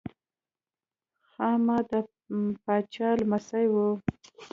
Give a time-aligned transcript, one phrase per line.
[1.29, 1.91] خاما د
[2.63, 3.75] پاچا لمسی و.